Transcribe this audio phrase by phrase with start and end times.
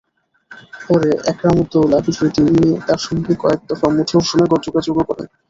[0.85, 5.27] পরে একরামুদৌলা বিষয়টি নিয়ে তাঁর সঙ্গে কয়েক দফা মুঠোফোনে যোগাযোগও করেন।